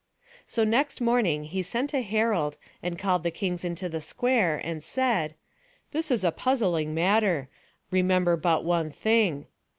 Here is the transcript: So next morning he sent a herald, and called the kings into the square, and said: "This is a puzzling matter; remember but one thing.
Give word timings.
So 0.47 0.63
next 0.63 0.99
morning 0.99 1.43
he 1.43 1.61
sent 1.61 1.93
a 1.93 2.01
herald, 2.01 2.57
and 2.81 2.97
called 2.97 3.21
the 3.21 3.29
kings 3.29 3.63
into 3.63 3.87
the 3.87 4.01
square, 4.01 4.59
and 4.63 4.83
said: 4.83 5.35
"This 5.91 6.09
is 6.09 6.23
a 6.23 6.31
puzzling 6.31 6.95
matter; 6.95 7.49
remember 7.91 8.35
but 8.35 8.65
one 8.65 8.89
thing. 8.89 9.45